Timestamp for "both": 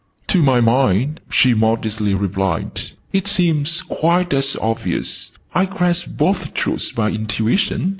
6.17-6.55